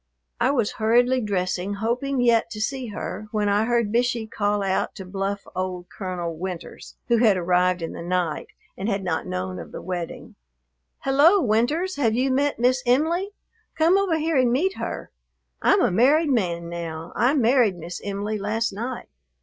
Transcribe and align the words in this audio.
I 0.39 0.49
was 0.49 0.71
hurriedly 0.81 1.21
dressing, 1.21 1.75
hoping 1.75 2.21
yet 2.21 2.49
to 2.53 2.59
see 2.59 2.87
her, 2.87 3.27
when 3.31 3.47
I 3.47 3.65
heard 3.65 3.91
Bishey 3.91 4.25
call 4.25 4.63
out 4.63 4.95
to 4.95 5.05
bluff 5.05 5.45
old 5.55 5.89
Colonel 5.89 6.35
Winters, 6.35 6.95
who 7.07 7.17
had 7.17 7.37
arrived 7.37 7.83
in 7.83 7.93
the 7.93 8.01
night 8.01 8.47
and 8.75 8.89
had 8.89 9.03
not 9.03 9.27
known 9.27 9.59
of 9.59 9.71
the 9.71 9.79
wedding, 9.79 10.33
"Hello! 11.01 11.39
Winters, 11.39 11.97
have 11.97 12.15
you 12.15 12.31
met 12.31 12.57
Miss 12.57 12.81
Em'ly? 12.87 13.29
Come 13.77 13.95
over 13.95 14.17
here 14.17 14.37
and 14.37 14.51
meet 14.51 14.77
her. 14.77 15.11
I'm 15.61 15.81
a 15.83 15.91
married 15.91 16.31
man 16.31 16.67
now. 16.67 17.13
I 17.15 17.35
married 17.35 17.77
Miss 17.77 18.01
Em'ly 18.03 18.39
last 18.39 18.73
night." 18.73 19.07